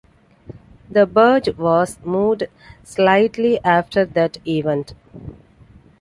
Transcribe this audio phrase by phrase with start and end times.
[0.89, 2.45] The barge was moved
[2.83, 4.95] slightly after that event.